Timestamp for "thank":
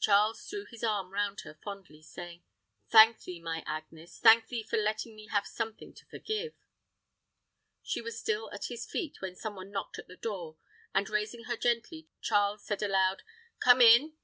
2.90-3.20, 4.18-4.48